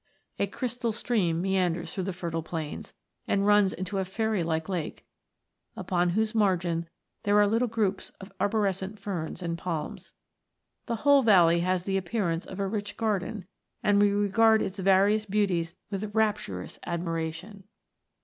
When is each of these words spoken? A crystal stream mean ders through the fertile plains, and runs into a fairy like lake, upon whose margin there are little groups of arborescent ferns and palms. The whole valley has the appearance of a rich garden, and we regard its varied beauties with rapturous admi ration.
A 0.39 0.47
crystal 0.47 0.91
stream 0.91 1.43
mean 1.43 1.73
ders 1.73 1.93
through 1.93 2.05
the 2.05 2.11
fertile 2.11 2.41
plains, 2.41 2.95
and 3.27 3.45
runs 3.45 3.71
into 3.71 3.99
a 3.99 4.03
fairy 4.03 4.41
like 4.41 4.67
lake, 4.67 5.05
upon 5.75 6.09
whose 6.17 6.33
margin 6.33 6.89
there 7.21 7.39
are 7.39 7.45
little 7.45 7.67
groups 7.67 8.09
of 8.19 8.33
arborescent 8.39 8.97
ferns 8.97 9.43
and 9.43 9.59
palms. 9.59 10.13
The 10.87 10.95
whole 11.05 11.21
valley 11.21 11.59
has 11.59 11.83
the 11.83 11.97
appearance 11.97 12.47
of 12.47 12.59
a 12.59 12.65
rich 12.65 12.97
garden, 12.97 13.45
and 13.83 14.01
we 14.01 14.09
regard 14.09 14.63
its 14.63 14.79
varied 14.79 15.27
beauties 15.29 15.75
with 15.91 16.15
rapturous 16.15 16.79
admi 16.83 17.13
ration. 17.13 17.65